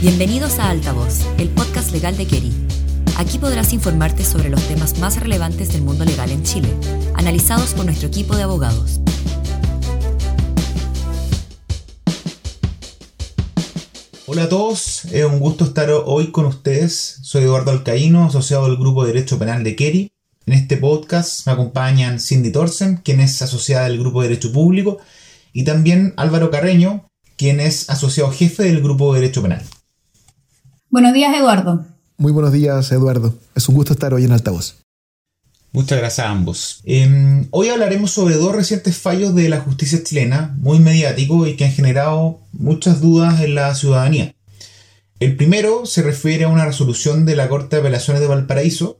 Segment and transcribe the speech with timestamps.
[0.00, 2.52] Bienvenidos a Altavoz, el podcast legal de Keri.
[3.16, 6.68] Aquí podrás informarte sobre los temas más relevantes del mundo legal en Chile,
[7.14, 9.00] analizados por nuestro equipo de abogados.
[14.26, 17.18] Hola a todos, es un gusto estar hoy con ustedes.
[17.22, 20.12] Soy Eduardo Alcaíno, asociado del Grupo de Derecho Penal de Keri.
[20.46, 24.98] En este podcast me acompañan Cindy Torsen, quien es asociada del Grupo de Derecho Público,
[25.52, 29.64] y también Álvaro Carreño, quien es asociado jefe del Grupo de Derecho Penal.
[30.90, 31.84] Buenos días, Eduardo.
[32.16, 33.34] Muy buenos días, Eduardo.
[33.54, 34.76] Es un gusto estar hoy en Altavoz.
[35.72, 36.80] Muchas gracias a ambos.
[36.84, 41.66] Em, hoy hablaremos sobre dos recientes fallos de la justicia chilena, muy mediáticos y que
[41.66, 44.34] han generado muchas dudas en la ciudadanía.
[45.20, 48.98] El primero se refiere a una resolución de la Corte de Apelaciones de Valparaíso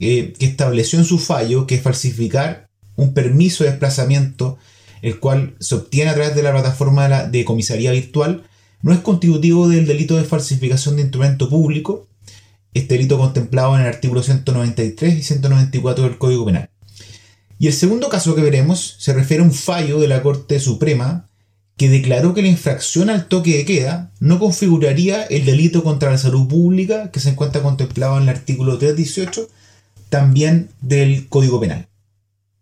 [0.00, 4.58] eh, que estableció en su fallo que falsificar un permiso de desplazamiento,
[5.02, 8.42] el cual se obtiene a través de la plataforma de comisaría virtual,
[8.82, 12.06] no es constitutivo del delito de falsificación de instrumento público,
[12.74, 16.70] este delito contemplado en el artículo 193 y 194 del Código Penal.
[17.58, 21.28] Y el segundo caso que veremos se refiere a un fallo de la Corte Suprema
[21.76, 26.18] que declaró que la infracción al toque de queda no configuraría el delito contra la
[26.18, 29.48] salud pública que se encuentra contemplado en el artículo 318
[30.08, 31.86] también del Código Penal.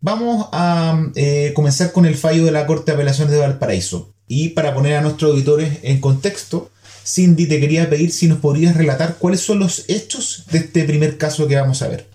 [0.00, 4.14] Vamos a eh, comenzar con el fallo de la Corte de Apelaciones de Valparaíso.
[4.32, 6.70] Y para poner a nuestros auditores en contexto,
[7.04, 11.18] Cindy, te quería pedir si nos podrías relatar cuáles son los hechos de este primer
[11.18, 12.06] caso que vamos a ver.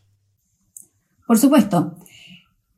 [1.27, 1.97] Por supuesto.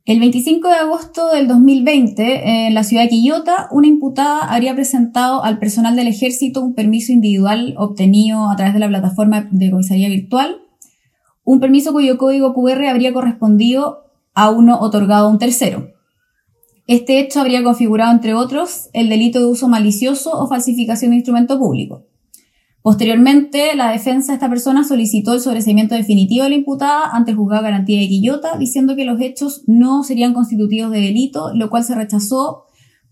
[0.04, 5.44] El 25 de agosto del 2020, en la ciudad de Quillota, una imputada habría presentado
[5.44, 10.08] al personal del ejército un permiso individual obtenido a través de la plataforma de comisaría
[10.08, 10.62] virtual,
[11.44, 15.92] un permiso cuyo código QR habría correspondido a uno otorgado a un tercero.
[16.88, 21.58] Este hecho habría configurado, entre otros, el delito de uso malicioso o falsificación de instrumento
[21.58, 22.06] público.
[22.80, 27.36] Posteriormente, la defensa de esta persona solicitó el sobreseimiento definitivo de la imputada ante el
[27.36, 31.68] juzgado de garantía de Quillota, diciendo que los hechos no serían constitutivos de delito, lo
[31.68, 32.64] cual se rechazó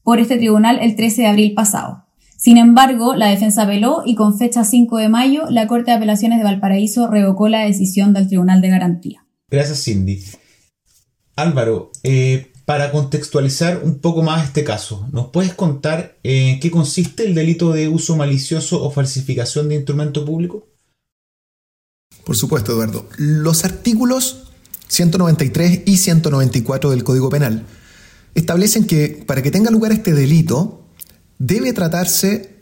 [0.02, 2.06] por este tribunal el 13 de abril pasado.
[2.38, 6.38] Sin embargo, la defensa apeló y con fecha 5 de mayo, la Corte de Apelaciones
[6.38, 9.26] de Valparaíso revocó la decisión del Tribunal de Garantía.
[9.50, 10.24] Gracias, Cindy.
[11.34, 16.70] Álvaro, eh, para contextualizar un poco más este caso, ¿nos puedes contar en eh, qué
[16.70, 20.66] consiste el delito de uso malicioso o falsificación de instrumento público?
[22.24, 23.08] Por supuesto, Eduardo.
[23.18, 24.48] Los artículos
[24.88, 27.64] 193 y 194 del Código Penal
[28.34, 30.88] establecen que para que tenga lugar este delito
[31.38, 32.56] debe tratarse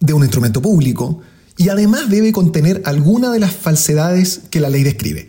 [0.00, 1.22] de un instrumento público
[1.56, 5.28] y además debe contener alguna de las falsedades que la ley describe.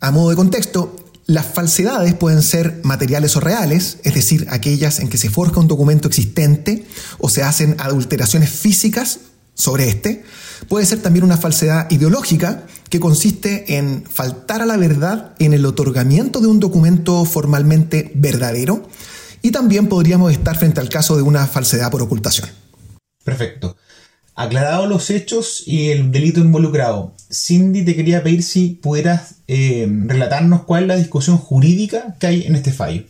[0.00, 5.08] A modo de contexto, las falsedades pueden ser materiales o reales, es decir, aquellas en
[5.08, 6.84] que se forja un documento existente
[7.18, 9.20] o se hacen adulteraciones físicas
[9.54, 10.24] sobre este.
[10.68, 15.64] Puede ser también una falsedad ideológica que consiste en faltar a la verdad en el
[15.64, 18.88] otorgamiento de un documento formalmente verdadero.
[19.40, 22.48] Y también podríamos estar frente al caso de una falsedad por ocultación.
[23.24, 23.76] Perfecto.
[24.36, 30.64] Aclarados los hechos y el delito involucrado, Cindy te quería pedir si pudieras eh, relatarnos
[30.64, 33.04] cuál es la discusión jurídica que hay en este fallo.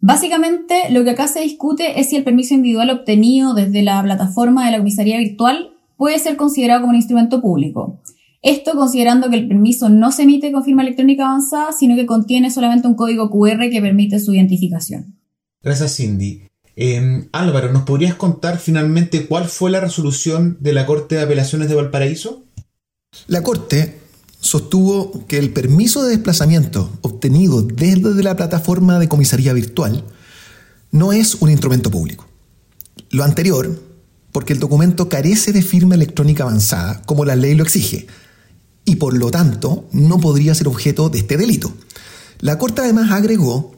[0.00, 4.64] Básicamente, lo que acá se discute es si el permiso individual obtenido desde la plataforma
[4.64, 8.00] de la comisaría virtual puede ser considerado como un instrumento público.
[8.40, 12.50] Esto considerando que el permiso no se emite con firma electrónica avanzada, sino que contiene
[12.50, 15.18] solamente un código QR que permite su identificación.
[15.62, 16.42] Gracias, Cindy.
[16.76, 21.68] Em, Álvaro, ¿nos podrías contar finalmente cuál fue la resolución de la Corte de Apelaciones
[21.68, 22.44] de Valparaíso?
[23.28, 24.00] La Corte
[24.40, 30.04] sostuvo que el permiso de desplazamiento obtenido desde la plataforma de comisaría virtual
[30.90, 32.26] no es un instrumento público.
[33.10, 33.80] Lo anterior,
[34.32, 38.06] porque el documento carece de firma electrónica avanzada, como la ley lo exige,
[38.84, 41.72] y por lo tanto no podría ser objeto de este delito.
[42.40, 43.74] La Corte además agregó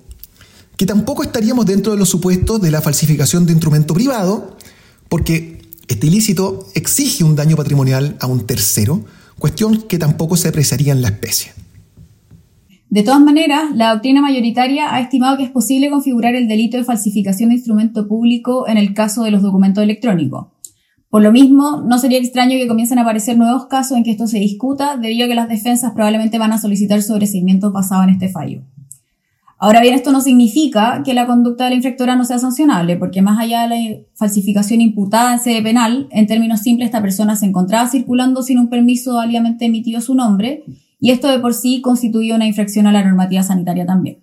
[0.76, 4.56] que tampoco estaríamos dentro de los supuestos de la falsificación de instrumento privado,
[5.08, 9.04] porque este ilícito exige un daño patrimonial a un tercero,
[9.38, 11.52] cuestión que tampoco se apreciaría en la especie.
[12.88, 16.84] De todas maneras, la doctrina mayoritaria ha estimado que es posible configurar el delito de
[16.84, 20.48] falsificación de instrumento público en el caso de los documentos electrónicos.
[21.10, 24.26] Por lo mismo, no sería extraño que comiencen a aparecer nuevos casos en que esto
[24.26, 28.28] se discuta, debido a que las defensas probablemente van a solicitar sobreseimientos basados en este
[28.28, 28.62] fallo.
[29.58, 33.22] Ahora bien, esto no significa que la conducta de la infractora no sea sancionable, porque
[33.22, 37.46] más allá de la falsificación imputada en sede penal, en términos simples, esta persona se
[37.46, 40.64] encontraba circulando sin un permiso válidamente emitido a su nombre,
[41.00, 44.18] y esto de por sí constituye una infracción a la normativa sanitaria también.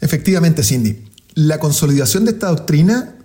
[0.00, 0.98] Efectivamente, Cindy.
[1.34, 3.16] La consolidación de esta doctrina,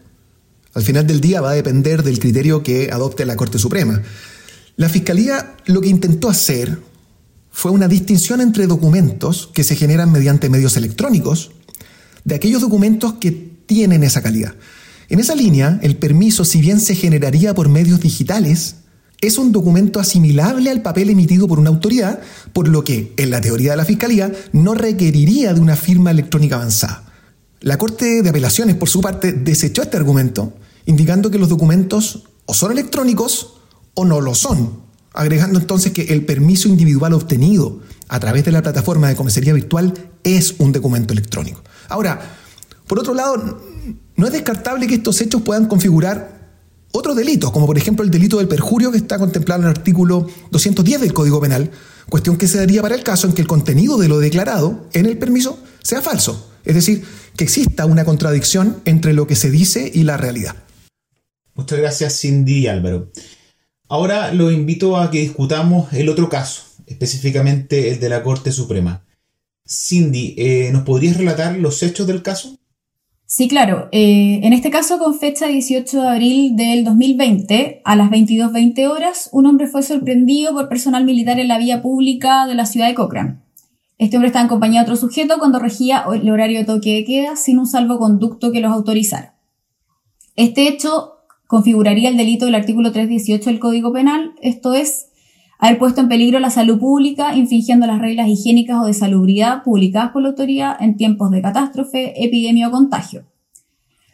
[0.73, 4.01] al final del día, va a depender del criterio que adopte la Corte Suprema.
[4.77, 6.79] La Fiscalía lo que intentó hacer
[7.51, 11.51] fue una distinción entre documentos que se generan mediante medios electrónicos
[12.23, 14.55] de aquellos documentos que tienen esa calidad.
[15.09, 18.77] En esa línea, el permiso, si bien se generaría por medios digitales,
[19.19, 22.19] es un documento asimilable al papel emitido por una autoridad,
[22.53, 26.55] por lo que, en la teoría de la Fiscalía, no requeriría de una firma electrónica
[26.55, 27.03] avanzada.
[27.59, 30.53] La Corte de Apelaciones, por su parte, desechó este argumento,
[30.85, 33.59] indicando que los documentos o son electrónicos
[33.93, 34.81] o no lo son,
[35.13, 39.93] agregando entonces que el permiso individual obtenido a través de la plataforma de comisaría virtual
[40.23, 41.63] es un documento electrónico.
[41.89, 42.19] Ahora,
[42.87, 43.61] por otro lado,
[44.15, 46.41] no es descartable que estos hechos puedan configurar
[46.91, 50.27] otros delitos, como por ejemplo el delito del perjurio que está contemplado en el artículo
[50.51, 51.71] 210 del Código Penal,
[52.09, 55.05] cuestión que se daría para el caso en que el contenido de lo declarado en
[55.05, 57.03] el permiso sea falso, es decir,
[57.37, 60.55] que exista una contradicción entre lo que se dice y la realidad.
[61.53, 63.11] Muchas gracias Cindy y Álvaro.
[63.91, 69.03] Ahora lo invito a que discutamos el otro caso, específicamente el de la Corte Suprema.
[69.67, 72.57] Cindy, eh, ¿nos podrías relatar los hechos del caso?
[73.25, 73.89] Sí, claro.
[73.91, 79.27] Eh, en este caso, con fecha 18 de abril del 2020, a las 22.20 horas,
[79.33, 82.95] un hombre fue sorprendido por personal militar en la vía pública de la ciudad de
[82.95, 83.39] Cochrane.
[83.97, 87.03] Este hombre estaba en compañía de otro sujeto cuando regía el horario de toque de
[87.03, 89.35] queda sin un salvoconducto que los autorizara.
[90.37, 91.10] Este hecho
[91.51, 95.09] configuraría el delito del artículo 318 del Código Penal, esto es,
[95.59, 100.11] haber puesto en peligro la salud pública, infringiendo las reglas higiénicas o de salubridad publicadas
[100.11, 103.25] por la autoridad en tiempos de catástrofe, epidemia o contagio.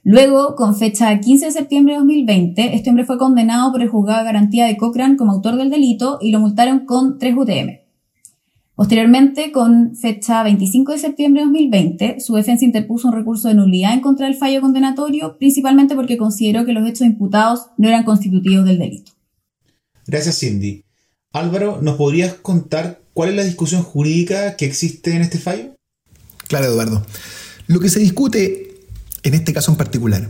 [0.01, 4.21] Luego, con fecha 15 de septiembre de 2020, este hombre fue condenado por el juzgado
[4.21, 7.86] de garantía de Cochrane como autor del delito y lo multaron con 3 UTM.
[8.77, 13.91] Posteriormente, con fecha 25 de septiembre de 2020, su defensa interpuso un recurso de nulidad
[13.95, 18.65] en contra del fallo condenatorio, principalmente porque consideró que los hechos imputados no eran constitutivos
[18.65, 19.13] del delito.
[20.05, 20.83] Gracias, Cindy.
[21.33, 25.73] Álvaro, ¿nos podrías contar cuál es la discusión jurídica que existe en este fallo?
[26.47, 27.03] Claro, Eduardo.
[27.65, 28.75] Lo que se discute
[29.23, 30.29] en este caso en particular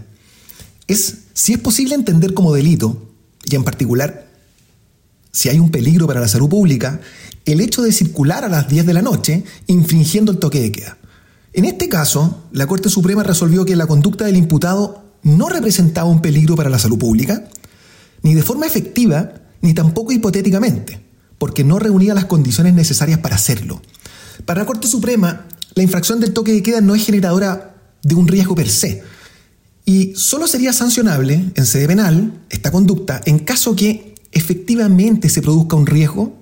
[0.88, 3.12] es si es posible entender como delito,
[3.44, 4.26] y en particular
[5.34, 7.02] si hay un peligro para la salud pública,
[7.48, 10.98] el hecho de circular a las 10 de la noche infringiendo el toque de queda.
[11.54, 16.22] En este caso, la Corte Suprema resolvió que la conducta del imputado no representaba un
[16.22, 17.48] peligro para la salud pública,
[18.22, 21.02] ni de forma efectiva, ni tampoco hipotéticamente,
[21.38, 23.82] porque no reunía las condiciones necesarias para hacerlo.
[24.46, 28.28] Para la Corte Suprema, la infracción del toque de queda no es generadora de un
[28.28, 29.04] riesgo per se,
[29.86, 35.78] y solo sería sancionable en sede penal esta conducta en caso que efectivamente se produzca
[35.78, 36.36] un riesgo,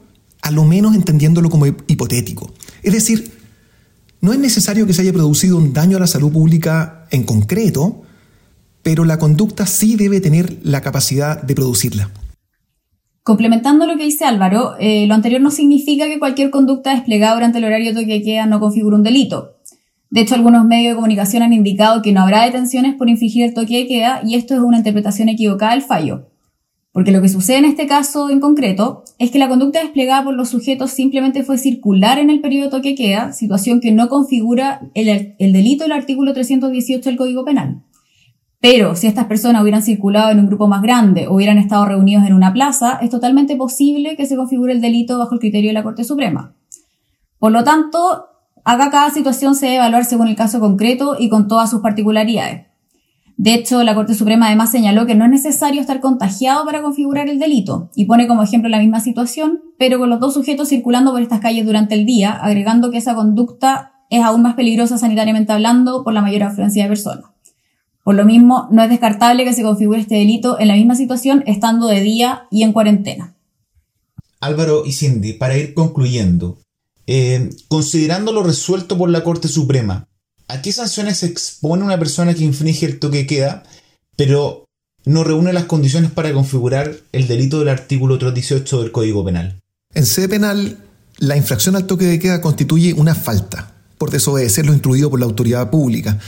[0.45, 2.53] a lo menos entendiéndolo como hipotético.
[2.83, 3.31] Es decir,
[4.21, 8.03] no es necesario que se haya producido un daño a la salud pública en concreto,
[8.83, 12.11] pero la conducta sí debe tener la capacidad de producirla.
[13.23, 17.57] Complementando lo que dice Álvaro, eh, lo anterior no significa que cualquier conducta desplegada durante
[17.57, 19.55] el horario toque queda no configure un delito.
[20.11, 23.55] De hecho, algunos medios de comunicación han indicado que no habrá detenciones por infringir el
[23.55, 26.34] toque de queda y esto es una interpretación equivocada del fallo.
[26.95, 30.33] Porque lo que sucede en este caso en concreto es que la conducta desplegada por
[30.33, 35.35] los sujetos simplemente fue circular en el periodo de queda, situación que no configura el,
[35.37, 37.83] el delito del artículo 318 del Código Penal.
[38.61, 42.25] Pero si estas personas hubieran circulado en un grupo más grande o hubieran estado reunidos
[42.25, 45.73] en una plaza, es totalmente posible que se configure el delito bajo el criterio de
[45.73, 46.55] la Corte Suprema.
[47.39, 48.27] Por lo tanto,
[48.63, 52.67] acá cada situación se debe evaluar según el caso concreto y con todas sus particularidades.
[53.37, 57.27] De hecho, la Corte Suprema además señaló que no es necesario estar contagiado para configurar
[57.27, 61.11] el delito y pone como ejemplo la misma situación, pero con los dos sujetos circulando
[61.11, 65.51] por estas calles durante el día, agregando que esa conducta es aún más peligrosa sanitariamente
[65.51, 67.25] hablando por la mayor afluencia de personas.
[68.03, 71.43] Por lo mismo, no es descartable que se configure este delito en la misma situación
[71.47, 73.35] estando de día y en cuarentena.
[74.39, 76.59] Álvaro y Cindy, para ir concluyendo,
[77.07, 80.07] eh, considerando lo resuelto por la Corte Suprema,
[80.47, 83.63] ¿a qué sanciones se expone una persona que infringe el toque de queda,
[84.15, 84.65] pero
[85.05, 89.59] no reúne las condiciones para configurar el delito del artículo 318 del Código Penal?
[89.93, 90.77] En sede penal,
[91.17, 95.25] la infracción al toque de queda constituye una falta por desobedecer lo instruido por la
[95.25, 96.19] autoridad pública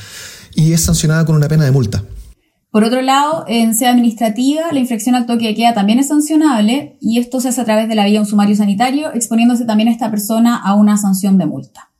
[0.55, 2.03] y es sancionada con una pena de multa.
[2.71, 6.97] Por otro lado, en sede administrativa, la infracción al toque de queda también es sancionable
[7.01, 9.89] y esto se hace a través de la vía de un sumario sanitario, exponiéndose también
[9.89, 11.91] a esta persona a una sanción de multa.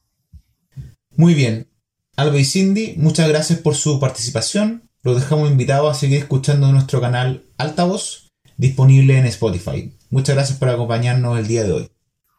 [1.15, 1.67] Muy bien.
[2.17, 4.89] Alba y Cindy, muchas gracias por su participación.
[5.03, 9.95] Los dejamos invitados a seguir escuchando nuestro canal Altavoz, disponible en Spotify.
[10.09, 11.91] Muchas gracias por acompañarnos el día de hoy.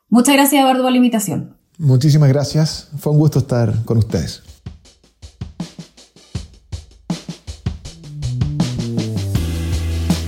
[0.09, 1.57] Muchas gracias, Eduardo, por la invitación.
[1.79, 2.89] Muchísimas gracias.
[2.99, 4.43] Fue un gusto estar con ustedes.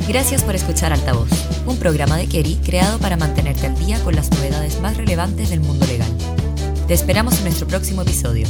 [0.07, 1.29] Gracias por escuchar Altavoz,
[1.67, 5.61] un programa de Kerry creado para mantenerte al día con las novedades más relevantes del
[5.61, 6.11] mundo legal.
[6.87, 8.47] Te esperamos en nuestro próximo episodio.